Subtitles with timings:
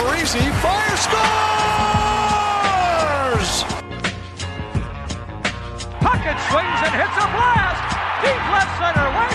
[0.00, 1.20] Parisi fire scores!
[6.00, 7.84] Puckett swings and hits a blast.
[8.24, 9.28] Deep left center, way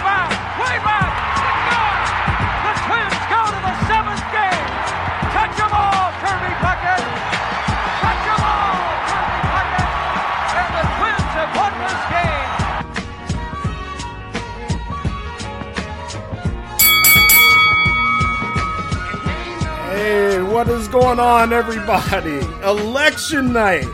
[20.56, 22.38] what is going on, everybody?
[22.64, 23.86] Election night.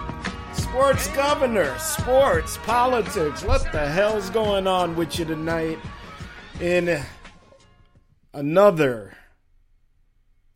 [0.53, 3.43] Sports governor, sports, politics.
[3.43, 5.79] What the hell's going on with you tonight
[6.59, 7.01] in
[8.31, 9.17] another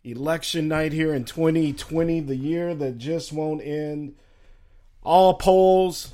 [0.03, 4.13] election night here in 2020, the year that just won't end?
[5.01, 6.11] All polls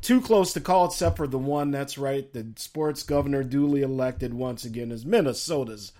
[0.00, 2.32] too close to call, except for the one that's right.
[2.32, 5.92] The sports governor, duly elected once again, is Minnesota's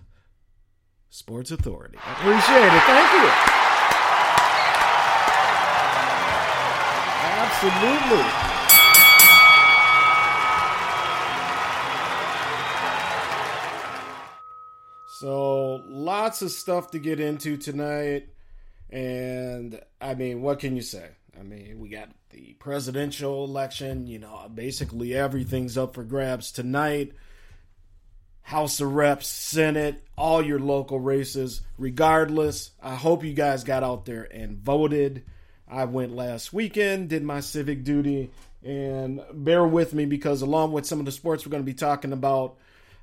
[1.14, 1.97] Sports Authority.
[2.04, 2.82] I appreciate it.
[2.91, 3.28] Thank you.
[7.38, 8.25] Absolutely.
[15.06, 18.30] So, lots of stuff to get into tonight.
[18.91, 21.10] And, I mean, what can you say?
[21.38, 24.08] I mean, we got the presidential election.
[24.08, 27.12] You know, basically everything's up for grabs tonight.
[28.44, 31.62] House of Reps, Senate, all your local races.
[31.78, 35.25] Regardless, I hope you guys got out there and voted.
[35.66, 38.31] I went last weekend, did my civic duty,
[38.62, 41.72] and bear with me because, along with some of the sports we're going to be
[41.72, 42.56] talking about,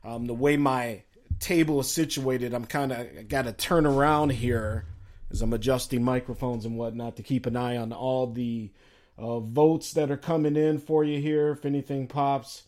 [0.04, 1.02] um, the way my
[1.40, 4.86] table is situated, I'm kind of got to turn around here
[5.32, 8.70] as I'm adjusting microphones and whatnot to keep an eye on all the
[9.18, 11.50] uh, votes that are coming in for you here.
[11.50, 12.64] If anything pops,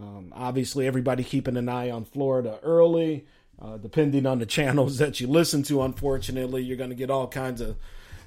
[0.00, 3.26] um, obviously, everybody keeping an eye on Florida early.
[3.60, 7.28] Uh, depending on the channels that you listen to, unfortunately, you're going to get all
[7.28, 7.76] kinds of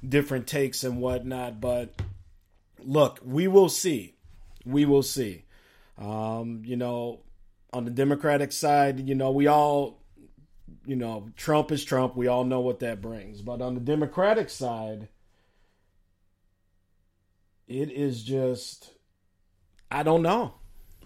[0.07, 1.59] different takes and whatnot.
[1.59, 1.99] But
[2.79, 4.15] look, we will see.
[4.65, 5.45] We will see.
[5.97, 7.21] Um, you know,
[7.71, 10.03] on the Democratic side, you know, we all,
[10.85, 12.15] you know, Trump is Trump.
[12.15, 13.41] We all know what that brings.
[13.41, 15.07] But on the Democratic side,
[17.67, 18.91] it is just,
[19.89, 20.53] I don't know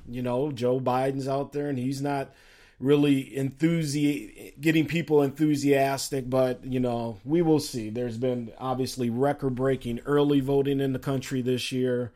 [0.08, 2.34] you know, Joe Biden's out there and he's not
[2.80, 7.90] really enthusi- getting people enthusiastic, but you know, we will see.
[7.90, 12.12] There's been obviously record breaking early voting in the country this year.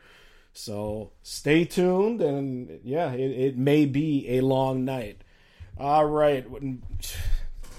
[0.53, 5.24] So stay tuned and yeah, it, it may be a long night.
[5.78, 6.46] All right.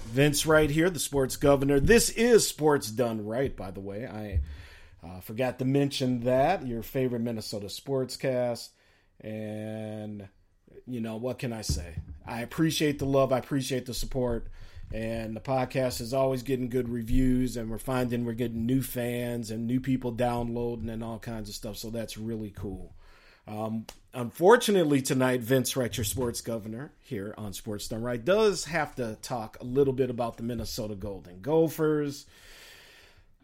[0.05, 1.79] Vince right here, the sports governor.
[1.79, 4.05] This is sports done right, by the way.
[4.05, 4.41] I
[5.05, 6.67] uh, forgot to mention that.
[6.67, 8.69] Your favorite Minnesota sportscast.
[9.23, 10.27] And,
[10.85, 11.95] you know, what can I say?
[12.25, 14.47] I appreciate the love, I appreciate the support.
[14.91, 19.49] And the podcast is always getting good reviews, and we're finding we're getting new fans
[19.49, 21.77] and new people downloading and all kinds of stuff.
[21.77, 22.93] So that's really cool.
[23.47, 28.95] Um, unfortunately, tonight, Vince Wright, your sports governor here on Sports Done Right, does have
[28.95, 32.25] to talk a little bit about the Minnesota Golden Gophers.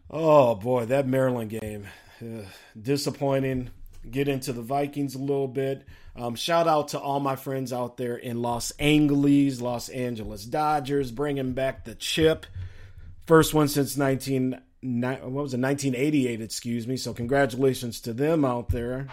[0.08, 1.88] Oh boy, that Maryland game,
[2.22, 2.44] uh,
[2.80, 3.70] disappointing
[4.08, 5.84] get into the Vikings a little bit.
[6.16, 11.10] Um, shout out to all my friends out there in Los Angeles, Los Angeles Dodgers,
[11.10, 12.46] bringing back the chip.
[13.26, 16.96] First one since 19, what was it, 1988, excuse me.
[16.96, 19.08] So congratulations to them out there.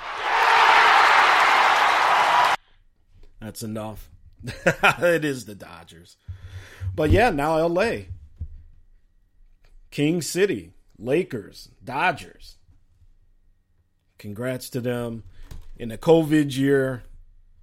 [3.39, 4.09] That's enough.
[4.43, 6.17] it is the Dodgers.
[6.95, 7.97] But yeah, now LA.
[9.91, 12.57] King City, Lakers, Dodgers.
[14.17, 15.23] Congrats to them.
[15.77, 17.03] In the COVID year,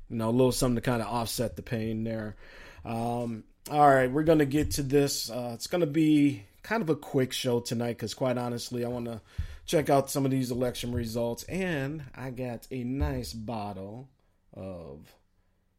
[0.08, 2.36] you know, a little something to kind of offset the pain there.
[2.84, 5.30] Um, all right, we're going to get to this.
[5.30, 8.88] Uh, it's going to be kind of a quick show tonight because, quite honestly, I
[8.88, 9.20] want to
[9.66, 11.42] check out some of these election results.
[11.44, 14.10] And I got a nice bottle
[14.52, 15.12] of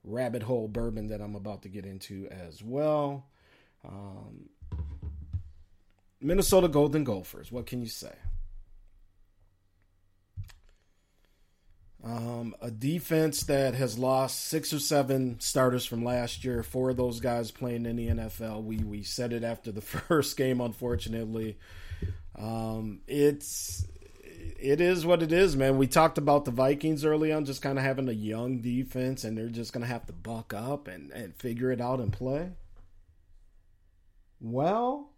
[0.04, 3.28] rabbit hole bourbon that I'm about to get into as well.
[3.88, 4.50] Um,
[6.20, 8.14] Minnesota Golden Gophers, what can you say?
[12.06, 16.62] Um, a defense that has lost six or seven starters from last year.
[16.62, 18.64] Four of those guys playing in the NFL.
[18.64, 20.62] We we said it after the first game.
[20.62, 21.58] Unfortunately,
[22.38, 23.88] um, it's
[24.60, 25.80] it is what it is, man.
[25.80, 29.36] We talked about the Vikings early on, just kind of having a young defense, and
[29.36, 32.52] they're just gonna have to buck up and and figure it out and play.
[34.40, 35.10] Well,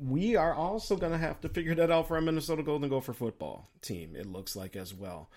[0.00, 3.12] we are also going to have to figure that out for our Minnesota Golden Gopher
[3.12, 5.28] football team, it looks like as well.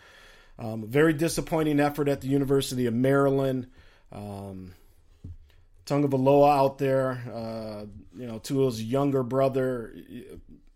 [0.59, 3.67] Um, very disappointing effort at the University of Maryland.
[4.11, 4.73] Um,
[5.85, 7.85] Tagovailoa out there, uh,
[8.15, 9.95] you know, Tua's younger brother,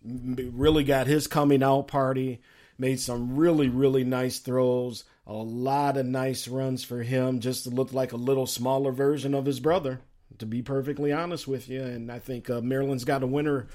[0.04, 2.42] really got his coming out party.
[2.78, 5.06] Made some really, really nice throws.
[5.28, 9.34] A lot of nice runs for him, just to look like a little smaller version
[9.34, 10.02] of his brother
[10.40, 11.82] to be perfectly honest with you.
[11.82, 13.68] And I think uh, Maryland's got a winner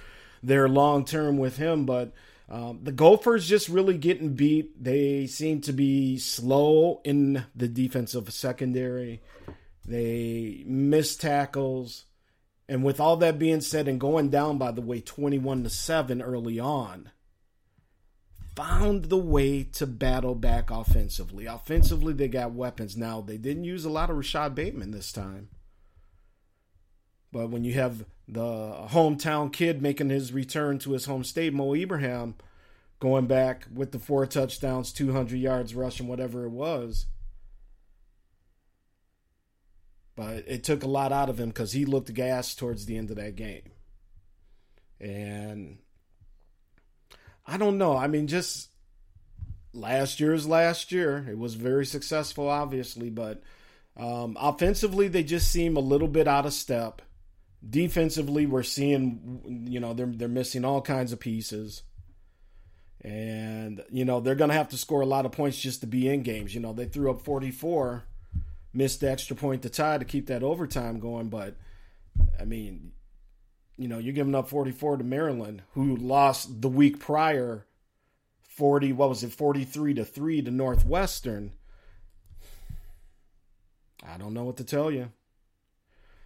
[0.43, 1.87] there long term with him.
[1.87, 2.13] But
[2.49, 4.83] um, the Gophers just really getting beat.
[4.83, 9.21] They seem to be slow in the defensive secondary.
[9.85, 12.05] They miss tackles.
[12.69, 16.23] And with all that being said, and going down, by the way, 21 to 7
[16.23, 17.11] early on,
[18.55, 21.47] found the way to battle back offensively.
[21.47, 22.97] Offensively, they got weapons.
[22.97, 25.49] Now, they didn't use a lot of Rashod Bateman this time.
[27.33, 31.75] But when you have the hometown kid making his return to his home state, Mo
[31.75, 32.35] Ibrahim,
[32.99, 37.07] going back with the four touchdowns, 200 yards rushing, whatever it was.
[40.17, 43.11] But it took a lot out of him because he looked gassed towards the end
[43.11, 43.71] of that game.
[45.01, 45.79] And
[47.47, 47.97] I don't know.
[47.97, 48.71] I mean, just
[49.73, 51.27] last year's last year.
[51.29, 53.43] It was very successful, obviously, but
[53.97, 57.03] um, offensively, they just seem a little bit out of step.
[57.69, 61.83] Defensively, we're seeing, you know, they're they're missing all kinds of pieces,
[63.03, 65.87] and you know they're going to have to score a lot of points just to
[65.87, 66.55] be in games.
[66.55, 68.05] You know, they threw up 44,
[68.73, 71.57] missed the extra point to tie to keep that overtime going, but
[72.41, 72.93] I mean,
[73.77, 77.67] you know, you're giving up 44 to Maryland, who lost the week prior
[78.61, 81.53] 40, what was it, 43 to 3 to Northwestern.
[84.07, 85.13] I don't know what to tell you.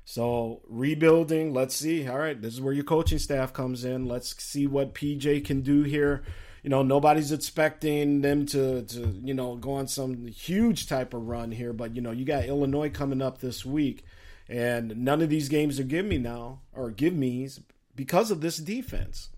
[0.04, 2.06] So rebuilding, let's see.
[2.06, 4.06] All right, this is where your coaching staff comes in.
[4.06, 6.22] Let's see what PJ can do here.
[6.62, 11.26] You know, nobody's expecting them to to you know go on some huge type of
[11.26, 14.04] run here, but you know, you got Illinois coming up this week,
[14.48, 17.60] and none of these games are give me now or give me's
[17.94, 19.30] because of this defense.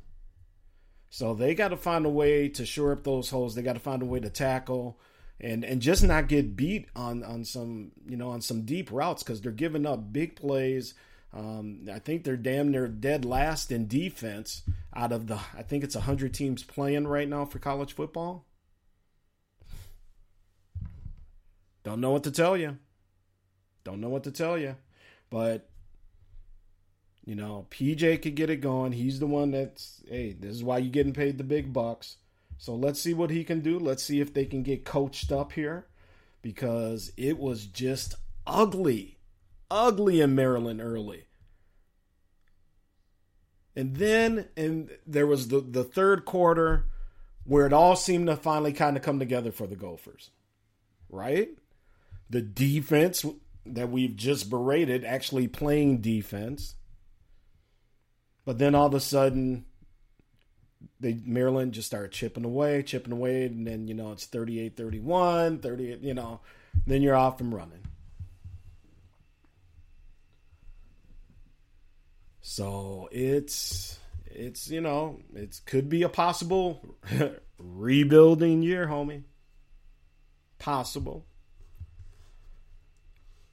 [1.10, 3.54] So they got to find a way to shore up those holes.
[3.54, 4.98] They got to find a way to tackle
[5.41, 9.23] and and just not get beat on on some you know on some deep routes
[9.23, 10.94] because they're giving up big plays.
[11.33, 14.62] Um, I think they're damn near dead last in defense
[14.95, 18.47] out of the I think it's hundred teams playing right now for college football.
[21.85, 22.78] Don't know what to tell you.
[23.85, 24.76] Don't know what to tell you,
[25.31, 25.69] but
[27.26, 28.93] you know PJ could get it going.
[28.93, 32.16] He's the one that's hey, this is why you're getting paid the big bucks.
[32.58, 33.78] So let's see what he can do.
[33.78, 35.86] Let's see if they can get coached up here
[36.42, 38.14] because it was just
[38.46, 39.18] ugly.
[39.70, 41.25] Ugly in Maryland early.
[43.75, 46.86] And then and there was the, the third quarter
[47.44, 50.30] where it all seemed to finally kind of come together for the Gophers.
[51.10, 51.50] Right?
[52.30, 53.25] The defense
[53.64, 56.76] that we've just berated actually playing defense.
[58.44, 59.66] But then all of a sudden
[61.00, 66.00] they Maryland just started chipping away, chipping away, and then you know it's 38-31, 38,
[66.00, 66.41] you know,
[66.87, 67.83] then you're off and running.
[72.41, 76.97] So it's it's you know it could be a possible
[77.59, 79.25] rebuilding year, homie.
[80.59, 81.26] Possible.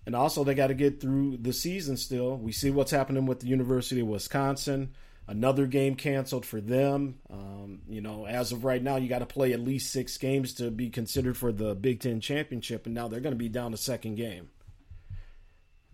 [0.06, 2.38] And also they got to get through the season still.
[2.38, 4.94] We see what's happening with the University of Wisconsin
[5.28, 7.20] another game canceled for them.
[7.30, 10.54] Um, you know, as of right now, you got to play at least six games
[10.56, 13.72] to be considered for the Big Ten championship, and now they're going to be down
[13.72, 14.50] to second game.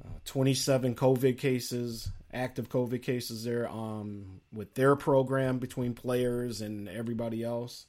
[0.03, 6.87] Uh, 27 COVID cases, active COVID cases there um, with their program between players and
[6.87, 7.85] everybody else.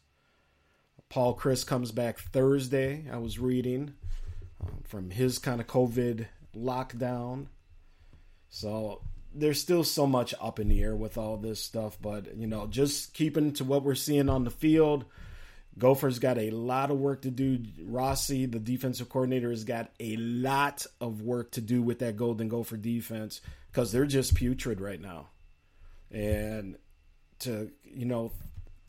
[1.09, 3.05] Paul Chryst comes back Thursday.
[3.13, 3.95] I was reading
[4.61, 7.47] um, from his kind of COVID lockdown.
[8.49, 9.03] So
[9.35, 12.67] there's still so much up in the air with all this stuff, but you know,
[12.67, 15.05] just keeping to what we're seeing on the field.
[15.79, 17.63] Gophers got a lot of work to do.
[17.83, 22.49] Rossi, the defensive coordinator, has got a lot of work to do with that Golden
[22.49, 25.29] Gopher defense because they're just putrid right now.
[26.11, 26.77] And
[27.41, 28.33] to, you know,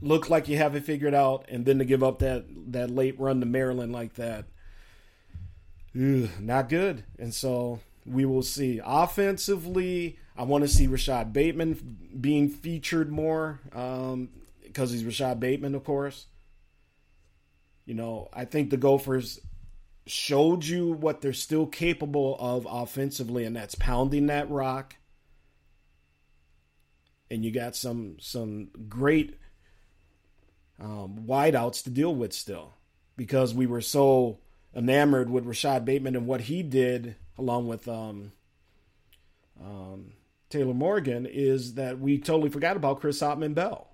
[0.01, 3.19] look like you have it figured out and then to give up that, that late
[3.19, 4.45] run to Maryland like that,
[5.95, 7.03] ugh, not good.
[7.19, 8.81] And so we will see.
[8.83, 14.29] Offensively, I want to see Rashod Bateman being featured more um,
[14.63, 16.25] because he's Rashod Bateman, of course.
[17.85, 19.39] You know, I think the Gophers
[20.07, 24.95] showed you what they're still capable of offensively, and that's pounding that rock.
[27.29, 29.37] And you got some some great
[30.79, 32.73] um, wideouts to deal with still,
[33.15, 34.39] because we were so
[34.75, 38.31] enamored with Rashod Bateman and what he did, along with um,
[39.61, 40.13] um,
[40.51, 43.91] Taylor Morgan, is that we totally forgot about Chris Autman Bell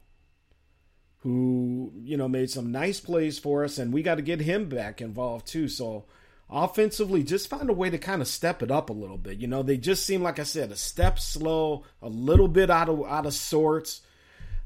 [1.28, 4.70] who you know made some nice plays for us, and we got to get him
[4.70, 5.68] back involved too.
[5.68, 6.06] So
[6.50, 9.40] offensively, just find a way to kind of step it up a little bit.
[9.40, 12.90] You know, they just seem like I said a step slow, a little bit out
[12.90, 14.02] of out of sorts.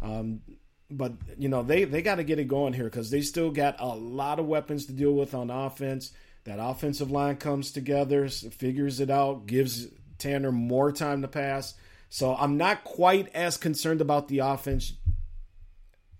[0.04, 0.42] Um,
[0.90, 3.78] but you know they they got to get it going here because they still got
[3.80, 6.12] a lot of weapons to deal with on offense.
[6.44, 9.88] That offensive line comes together, figures it out, gives
[10.22, 11.74] Tanner more time to pass.
[12.10, 14.94] So I'm not quite as concerned about the offense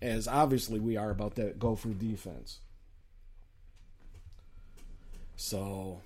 [0.02, 2.60] as obviously we are about that Gopher defense.
[5.36, 6.02] So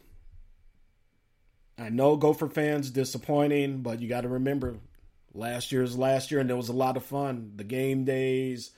[1.78, 4.78] I know Gopher fans disappointing, but you got to remember
[5.34, 7.54] last year's last year, and there was a lot of fun.
[7.56, 8.72] The game days,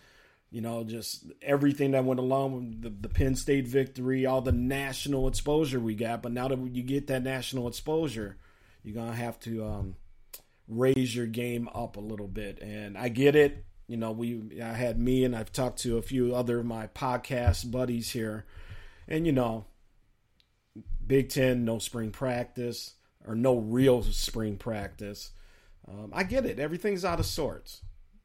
[0.52, 4.52] you know, just everything that went along with the, the Penn State victory, all the
[4.52, 6.22] national exposure we got.
[6.22, 8.38] But now that you get that national exposure,
[8.88, 9.96] you're gonna have to um,
[10.68, 12.60] raise your game up a little bit.
[12.62, 13.66] And I get it.
[13.88, 16.88] You know, we I had me and I've talked to a few other of my
[16.88, 18.46] podcast buddies here,
[19.08, 19.66] and you know,
[21.06, 22.94] Big Ten no spring practice
[23.26, 25.32] or no real spring practice.
[25.88, 27.82] Um, I get it; everything's out of sorts.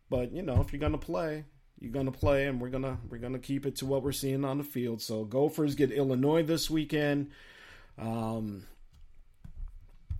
[0.09, 1.45] But you know, if you're gonna play,
[1.81, 4.59] you're gonna play, and we're gonna we're gonna keep it to what we're seeing on
[4.59, 5.03] the field.
[5.03, 7.31] So Gophers get Illinois this weekend,
[7.99, 8.67] um,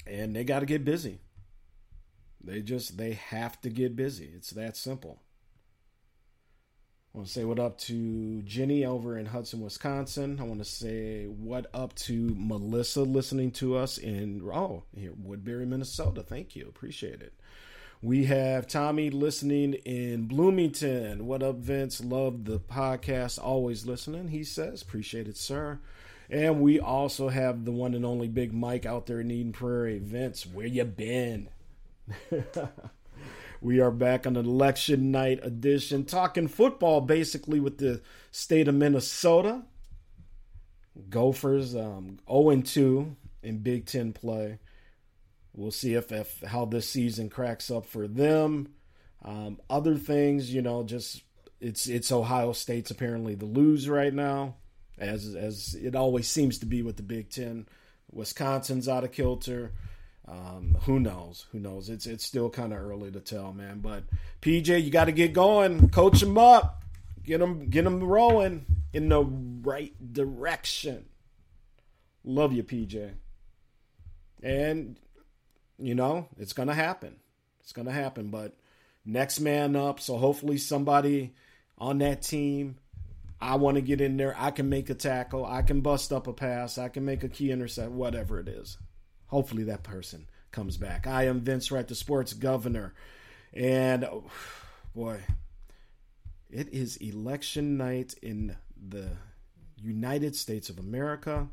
[0.07, 1.21] and they got to get busy.
[2.43, 4.31] They just they have to get busy.
[4.35, 5.23] It's that simple.
[7.15, 10.39] I want to say what up to Jenny over in Hudson, Wisconsin.
[10.41, 15.67] I want to say what up to Melissa listening to us in oh here Woodbury,
[15.67, 16.23] Minnesota.
[16.23, 17.35] Thank you, appreciate it.
[18.01, 21.25] We have Tommy listening in Bloomington.
[21.25, 22.03] What up, Vince?
[22.03, 23.39] Love the podcast.
[23.41, 24.29] Always listening.
[24.29, 25.79] He says, appreciate it, sir.
[26.31, 29.99] And we also have the one and only Big Mike out there in Eden Prairie.
[29.99, 31.49] Vince, where you been?
[33.63, 38.03] We are back on election night edition, talking football basically with the
[38.33, 39.63] state of Minnesota.
[41.09, 44.59] Gophers um, 0 2 in Big Ten play.
[45.55, 48.71] We'll see if, if how this season cracks up for them.
[49.25, 51.23] Um, other things, you know, just
[51.61, 54.57] it's it's Ohio State's apparently the lose right now,
[54.99, 57.67] as as it always seems to be with the Big Ten.
[58.11, 59.73] Wisconsin's out of kilter.
[60.29, 61.47] Um, who knows?
[61.53, 61.89] Who knows?
[61.89, 63.81] It's it's still kind of early to tell, man.
[63.81, 64.05] But
[64.41, 65.89] PJ, you got to get going.
[65.91, 66.85] Coach them up.
[67.25, 71.07] Get them get them rolling in the right direction.
[72.25, 73.13] Love you, PJ.
[74.43, 74.99] And
[75.79, 77.17] you know it's gonna happen.
[77.61, 78.29] It's gonna happen.
[78.29, 78.57] But
[79.05, 80.01] next man up.
[80.01, 81.35] So hopefully somebody
[81.79, 82.77] on that team.
[83.43, 84.37] I want to get in there.
[84.39, 85.45] I can make a tackle.
[85.45, 86.79] I can bust up a pass.
[86.79, 87.91] I can make a key intercept.
[87.91, 88.79] Whatever it is.
[89.27, 91.09] Hopefully that person comes back.
[91.09, 92.95] I am Vince Wright, the sports governor.
[93.53, 94.31] And oh,
[94.95, 95.19] boy,
[96.51, 99.09] it is election night in the
[99.77, 101.49] United States of America.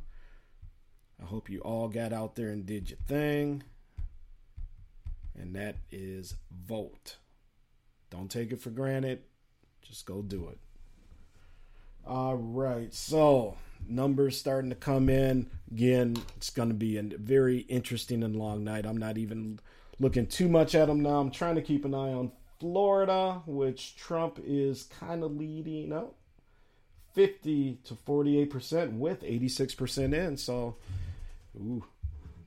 [1.19, 3.63] I hope you all got out there and did your thing.
[5.36, 7.17] And that is vote.
[8.12, 9.24] Don't take it for granted.
[9.81, 10.60] Just go do it.
[12.06, 12.94] All right.
[12.94, 13.56] So
[13.88, 15.50] numbers starting to come in.
[15.72, 18.86] Again, it's going to be a very interesting and long night.
[18.86, 19.60] I'm not even
[20.00, 21.20] looking too much at them now.
[21.20, 26.15] I'm trying to keep an eye on Florida, which Trump is kind of leading up
[27.13, 30.38] 50 to 48% with 86% in.
[30.38, 30.75] So,
[31.56, 31.84] ooh,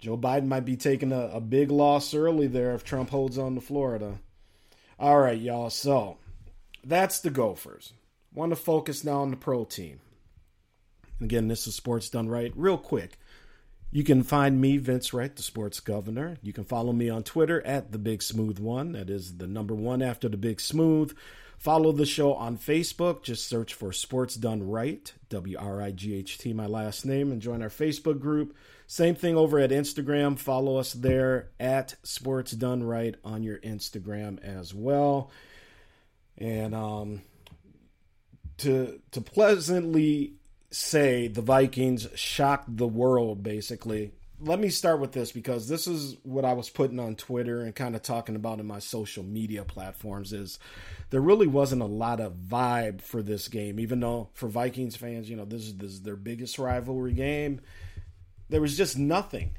[0.01, 3.55] Joe Biden might be taking a, a big loss early there if Trump holds on
[3.55, 4.19] to Florida.
[4.99, 5.71] All right, y'all.
[5.71, 6.19] So,
[6.85, 7.93] that's the Gophers.
[8.35, 10.01] Want to focus now on the pro team.
[11.21, 12.53] Again, this is Sports Done Right.
[12.57, 13.19] Real quick,
[13.91, 16.39] you can find me, Vince Wright, the sports governor.
[16.43, 18.93] You can follow me on Twitter at the Big Smooth One.
[18.93, 21.15] That is the number one after the Big Smooth.
[21.59, 23.23] Follow the show on Facebook.
[23.23, 27.31] Just search for Sports Done Right, W R I G H T, my last name,
[27.31, 28.57] and join our Facebook group.
[28.89, 30.39] Same thing over at Instagram.
[30.39, 35.31] Follow us there at Sports Done Right on your Instagram as well.
[36.37, 37.23] And um,
[38.59, 40.35] to to pleasantly
[40.71, 44.13] say the Vikings shocked the world, basically.
[44.41, 47.77] Let me start with this because this is what I was putting on Twitter and
[47.77, 50.59] kind of talking about in my social media platforms is
[51.11, 55.31] there really wasn't a lot of vibe for this game, even though for Vikings fans,
[55.31, 57.61] you know, this is, this is their biggest rivalry game.
[58.49, 59.53] There was just nothing.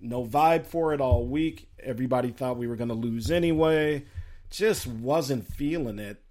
[0.00, 1.68] No vibe for it all week.
[1.82, 4.06] Everybody thought we were going to lose anyway.
[4.50, 6.22] Just wasn't feeling it.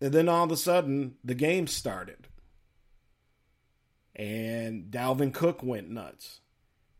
[0.00, 2.28] And then all of a sudden, the game started
[4.16, 6.40] and Dalvin Cook went nuts.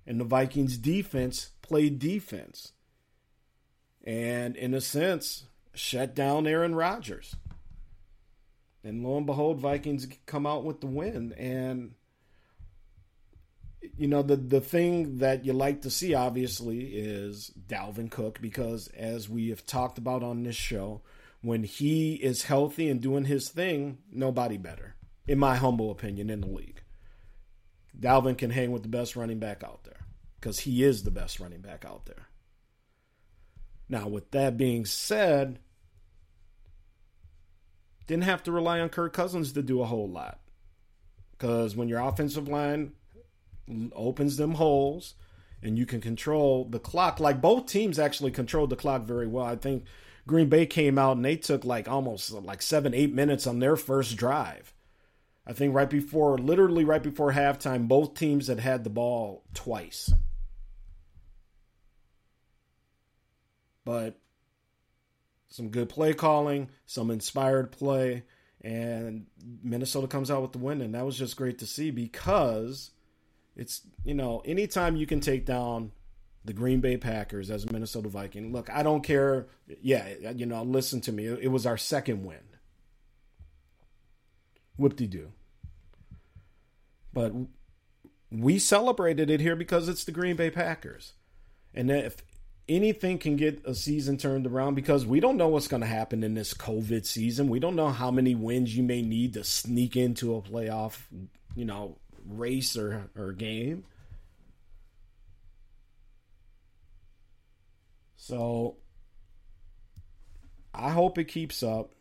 [0.07, 2.73] And the Vikings defense played defense.
[4.05, 7.35] And in a sense, shut down Aaron Rodgers.
[8.85, 11.33] And lo and behold, Vikings come out with the win.
[11.33, 11.95] And
[13.97, 18.89] you know, the the thing that you like to see obviously is Dalvin Cook, because
[18.89, 21.03] as we have talked about on this show,
[21.47, 24.97] when he is healthy and doing his thing, nobody better,
[25.29, 26.83] in my humble opinion, in the league.
[27.97, 30.01] Dalvin can hang with the best running back out there
[30.41, 32.27] because he is the best running back out there.
[33.89, 35.61] Now, with that being said,
[38.09, 40.41] didn't have to rely on Kirk Cousins to do a whole lot
[41.31, 42.91] because when your offensive line
[43.95, 45.15] opens them holes
[45.63, 49.45] and you can control the clock, like both teams actually controlled the clock very well.
[49.45, 49.85] I think
[50.27, 53.77] Green Bay came out and they took like almost like seven, eight minutes on their
[53.77, 54.73] first drive
[55.47, 60.13] I think right before, literally right before halftime, both teams had had the ball twice.
[63.85, 64.19] But
[65.49, 68.25] some good play calling, some inspired play,
[68.61, 69.27] and
[69.63, 70.81] Minnesota comes out with the win.
[70.81, 72.91] And that was just great to see because
[73.55, 75.93] it's, you know, anytime you can take down
[76.47, 79.47] the Green Bay Packers as a Minnesota Viking, look, I don't care.
[79.83, 81.27] Yeah, you know, listen to me.
[81.27, 82.39] It was our second win
[84.77, 85.33] whoop de doo.
[87.13, 87.33] But
[88.31, 91.15] we celebrated it here because it's the Green Bay Packers.
[91.75, 92.17] And if
[92.69, 96.23] anything can get a season turned around, because we don't know what's going to happen
[96.23, 99.97] in this COVID season, we don't know how many wins you may need to sneak
[99.97, 101.03] into a playoff,
[101.55, 103.85] you know, race or, or game.
[108.27, 108.75] So
[110.75, 111.93] I hope it keeps up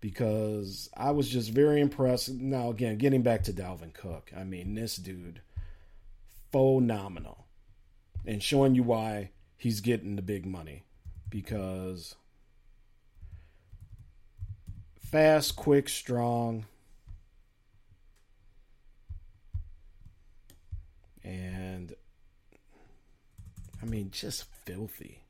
[0.00, 2.30] because I was just very impressed.
[2.30, 5.42] Now, again, getting back to Dalvin Cook, I mean, this dude,
[6.50, 7.44] phenomenal.
[8.24, 10.84] And showing you why he's getting the big money.
[11.28, 12.14] Because
[14.98, 16.64] fast, quick, strong.
[21.22, 21.94] And,
[23.82, 25.24] I mean, just filthy.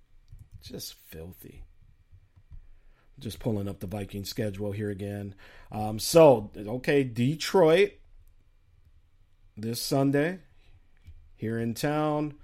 [0.62, 1.64] Just filthy
[3.22, 5.34] just pulling up the Viking schedule here again.
[5.70, 7.92] Um, so, okay, Detroit
[9.56, 10.40] this Sunday
[11.36, 12.34] here in town.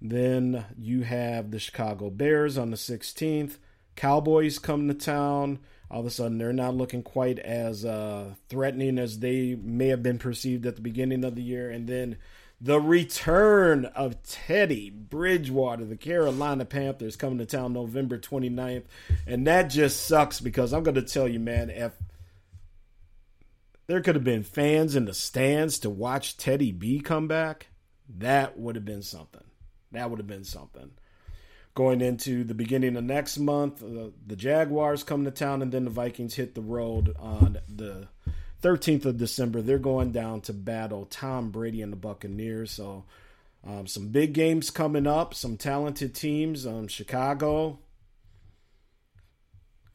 [0.00, 3.56] Then you have the Chicago Bears on the 16th.
[3.96, 5.58] Cowboys come to town.
[5.90, 10.02] All of a sudden, they're not looking quite as uh, threatening as they may have
[10.02, 11.70] been perceived at the beginning of the year.
[11.70, 12.18] And then
[12.60, 18.84] the return of Teddy Bridgewater, the Carolina Panthers, coming to town November 29th.
[19.26, 21.92] And that just sucks because I'm going to tell you, man, if
[23.86, 27.68] there could have been fans in the stands to watch Teddy B come back,
[28.18, 29.44] that would have been something.
[29.92, 30.90] That would have been something.
[31.74, 35.84] Going into the beginning of next month, uh, the Jaguars come to town, and then
[35.84, 38.08] the Vikings hit the road on the
[38.62, 42.72] 13th of December, they're going down to battle Tom Brady and the Buccaneers.
[42.72, 43.04] So,
[43.66, 46.66] um, some big games coming up, some talented teams.
[46.66, 47.78] Um, Chicago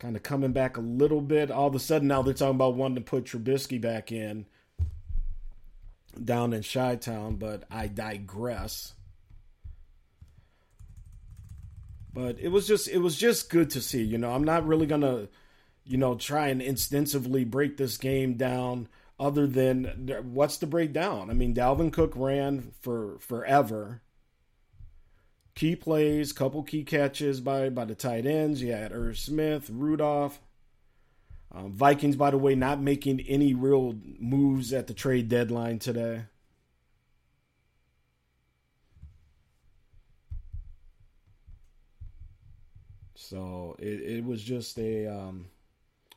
[0.03, 1.49] kind of coming back a little bit.
[1.49, 4.45] All of a sudden, now they're talking about wanting to put Trubisky back in
[6.21, 8.93] down in Chi Town, but I digress.
[12.13, 14.03] But it was just it was just good to see.
[14.03, 15.29] You know, I'm not really gonna
[15.85, 18.87] you know, try and extensively break this game down
[19.19, 21.29] other than what's the breakdown?
[21.29, 24.01] I mean, Dalvin Cook ran for forever.
[25.55, 28.61] Key plays, couple key catches by by the tight ends.
[28.61, 30.39] You had Irv Smith, Rudolph.
[31.51, 36.23] Um, Vikings, by the way, not making any real moves at the trade deadline today.
[43.13, 45.45] So it, it was just a um,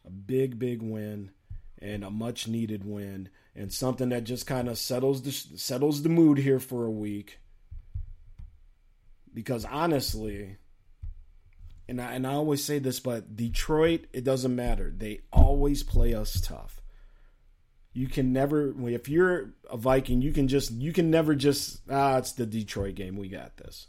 [0.06, 1.30] a big, big win
[1.78, 6.08] and a much needed win and something that just kind of settles the settles the
[6.08, 7.38] mood here for a week.
[9.34, 10.56] Because honestly,
[11.88, 14.92] and I, and I always say this, but Detroit, it doesn't matter.
[14.96, 16.80] They always play us tough.
[17.92, 22.18] You can never, if you're a Viking, you can just, you can never just, ah,
[22.18, 23.16] it's the Detroit game.
[23.16, 23.86] We got this.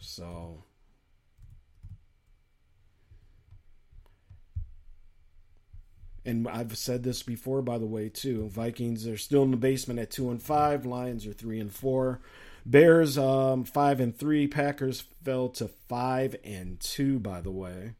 [0.00, 0.64] So
[6.26, 8.48] and I've said this before, by the way, too.
[8.48, 10.84] Vikings are still in the basement at two and five.
[10.84, 12.20] Lions are three and four.
[12.66, 14.48] Bears um, five and three.
[14.48, 17.20] Packers fell to five and two.
[17.20, 17.92] By the way,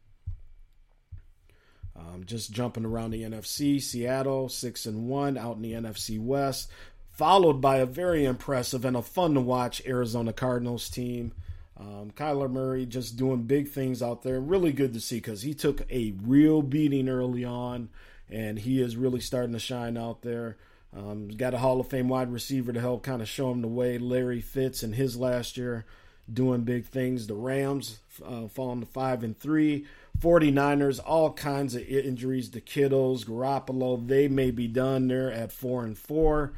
[1.95, 3.81] um, just jumping around the NFC.
[3.81, 6.69] Seattle six and one out in the NFC West,
[7.09, 11.31] followed by a very impressive and a fun to watch Arizona Cardinals team.
[11.79, 14.41] Um, Kyler Murray just doing big things out there.
[14.41, 17.89] Really good to see because he took a real beating early on
[18.29, 20.57] and he is really starting to shine out there.
[20.95, 23.67] Um, got a Hall of Fame wide receiver to help kind of show him the
[23.67, 23.97] way.
[23.97, 25.85] Larry Fitz in his last year
[26.31, 27.27] doing big things.
[27.27, 29.85] The Rams uh, falling to 5 and 3.
[30.19, 32.51] 49ers, all kinds of injuries.
[32.51, 36.53] The Kittles, Garoppolo, they may be done there at 4 and 4.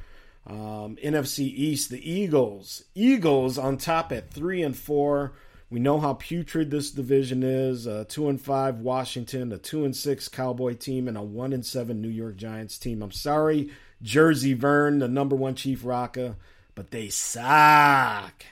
[0.47, 2.83] Um, NFC East, the Eagles.
[2.95, 5.33] Eagles on top at 3 and 4.
[5.71, 7.85] We know how putrid this division is.
[7.85, 11.65] A two and five Washington, a two and six Cowboy team, and a one and
[11.65, 13.03] seven New York Giants team.
[13.03, 13.69] I'm sorry,
[14.01, 16.35] Jersey Vern, the number one Chief Rocka,
[16.73, 18.45] but they suck.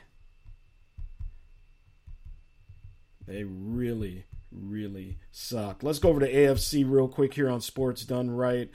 [3.25, 5.81] They really, really suck.
[5.81, 8.69] Let's go over to AFC real quick here on Sports Done Right.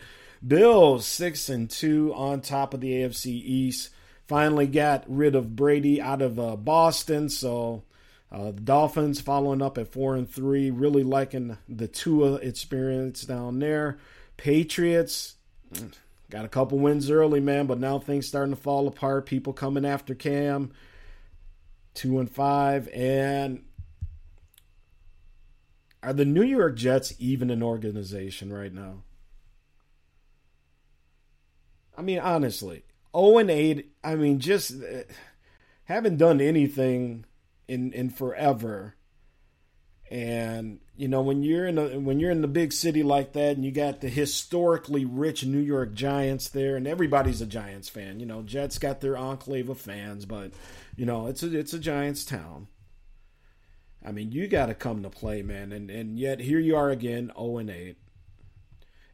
[0.45, 3.91] Bills six and two on top of the AFC East.
[4.27, 7.85] Finally got rid of Brady out of uh, Boston, so
[8.33, 13.59] uh, the Dolphins following up at four and three, really liking the Tua experience down
[13.59, 13.99] there.
[14.39, 15.35] Patriots
[16.31, 19.27] got a couple wins early, man, but now things starting to fall apart.
[19.27, 20.73] People coming after Cam,
[21.93, 23.65] two and five, and
[26.03, 29.03] are the New York Jets even an organization right now?
[31.99, 33.93] I mean, honestly, 0 and 8.
[34.03, 35.03] I mean, just uh,
[35.85, 37.27] haven't done anything
[37.73, 38.95] in in forever.
[40.11, 43.57] And you know when you're in a when you're in the big city like that,
[43.57, 48.21] and you got the historically rich New York Giants there, and everybody's a Giants fan.
[48.21, 50.53] You know, Jets got their enclave of fans, but
[50.97, 52.69] you know it's a it's a Giants town.
[54.05, 56.91] I mean, you got to come to play, man, and and yet here you are
[56.91, 57.97] again, zero oh and eight.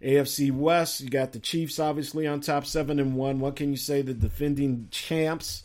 [0.02, 3.38] AFC West, you got the Chiefs obviously on top, seven and one.
[3.38, 4.02] What can you say?
[4.02, 5.64] The defending champs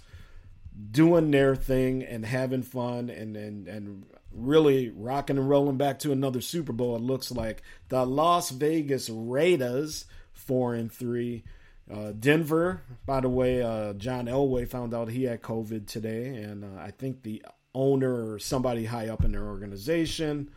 [0.92, 6.12] doing their thing and having fun and and and really rocking and rolling back to
[6.12, 6.96] another Super Bowl.
[6.96, 11.44] It looks like the Las Vegas Raiders four and three.
[11.92, 16.64] Uh, Denver, by the way, uh, John Elway found out he had COVID today, and
[16.64, 17.44] uh, I think the
[17.76, 20.50] owner or somebody high up in their organization.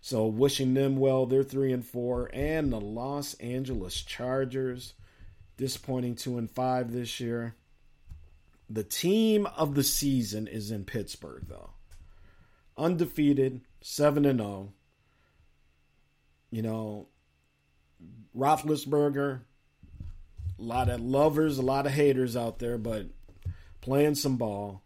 [0.00, 1.24] So wishing them well.
[1.24, 4.92] They're three and four, and the Los Angeles Chargers,
[5.56, 7.54] disappointing two and five this year.
[8.68, 11.70] The team of the season is in Pittsburgh, though.
[12.76, 14.72] Undefeated, 7 and 0.
[16.50, 17.08] You know,
[18.36, 19.40] Roethlisberger,
[20.58, 23.06] a lot of lovers, a lot of haters out there, but
[23.80, 24.82] playing some ball.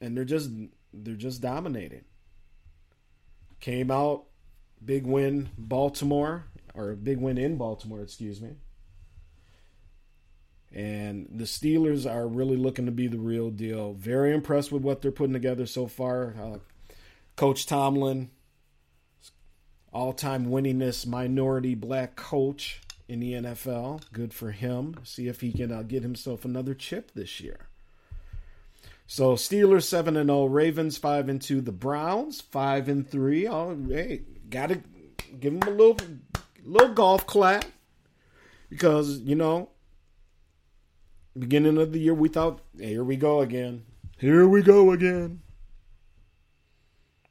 [0.00, 0.50] And they're just
[0.92, 2.04] they're just dominating.
[3.60, 4.24] Came out,
[4.84, 8.56] big win, Baltimore, or big win in Baltimore, excuse me.
[10.74, 13.94] And the Steelers are really looking to be the real deal.
[13.94, 16.34] Very impressed with what they're putting together so far.
[16.38, 16.58] Uh,
[17.36, 18.30] coach Tomlin,
[19.92, 24.02] all time winningest minority black coach in the NFL.
[24.12, 24.96] Good for him.
[25.04, 27.68] See if he can uh, get himself another chip this year.
[29.06, 33.46] So Steelers seven and zero, oh, Ravens five and two, the Browns five and three.
[33.46, 34.80] Oh, hey, gotta
[35.38, 35.98] give them a little
[36.64, 37.64] little golf clap
[38.70, 39.68] because you know
[41.38, 43.84] beginning of the year, we thought, here we go again.
[44.18, 45.40] Here we go again.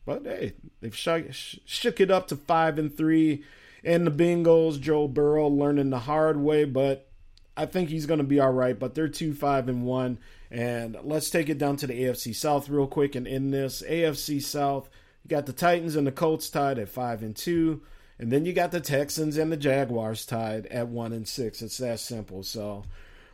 [0.05, 3.43] But hey, they've shook, shook it up to five and three.
[3.83, 7.09] And the Bengals, Joe Burrow learning the hard way, but
[7.55, 8.77] I think he's going to be all right.
[8.77, 12.69] But they're two five and one, and let's take it down to the AFC South
[12.69, 13.15] real quick.
[13.15, 14.89] And in this AFC South,
[15.23, 17.81] you got the Titans and the Colts tied at five and two,
[18.17, 21.61] and then you got the Texans and the Jaguars tied at one and six.
[21.61, 22.43] It's that simple.
[22.43, 22.83] So,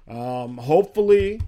[0.10, 1.42] um, hopefully,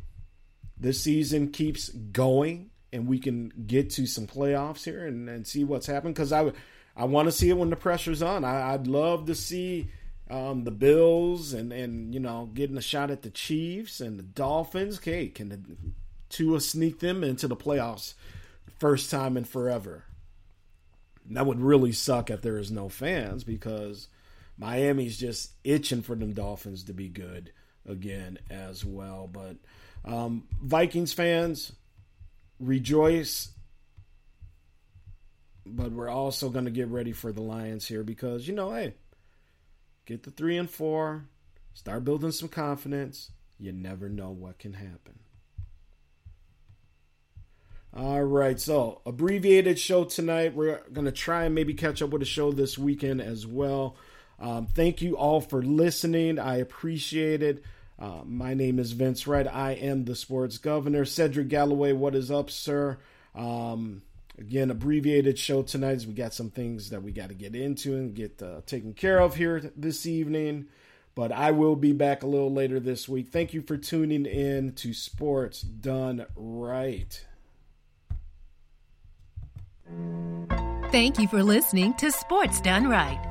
[0.77, 5.63] this season keeps going and we can get to some playoffs here and, and see
[5.63, 6.51] what's happened because I
[6.95, 8.43] I want to see it when the pressure's on.
[8.43, 9.89] I, would love to see
[10.29, 14.23] um, the Bills and and you know getting a shot at the Chiefs and the
[14.23, 14.97] Dolphins.
[14.97, 15.59] Okay, can the
[16.29, 18.13] Tua sneak them into the playoffs
[18.77, 20.05] first time in forever?
[21.29, 24.09] That would really suck if there is no fans because
[24.57, 27.53] Miami's just itching for them Dolphins to be good
[27.87, 29.29] again as well.
[29.31, 29.57] But
[30.05, 31.73] um, Vikings fans,
[32.59, 33.49] rejoice.
[35.65, 38.95] But we're also going to get ready for the Lions here because, you know, hey,
[40.05, 41.25] get the three and four,
[41.73, 43.31] start building some confidence.
[43.59, 45.19] You never know what can happen.
[47.95, 50.55] All right, so abbreviated show tonight.
[50.55, 53.97] We're going to try and maybe catch up with a show this weekend as well.
[54.41, 56.39] Um, thank you all for listening.
[56.39, 57.63] I appreciate it.
[57.99, 59.47] Uh, my name is Vince Wright.
[59.47, 61.05] I am the sports governor.
[61.05, 62.97] Cedric Galloway, what is up, sir?
[63.35, 64.01] Um,
[64.39, 68.15] again, abbreviated show tonight we got some things that we got to get into and
[68.15, 70.65] get uh, taken care of here this evening.
[71.13, 73.27] But I will be back a little later this week.
[73.27, 77.23] Thank you for tuning in to Sports Done Right.
[80.91, 83.30] Thank you for listening to Sports Done Right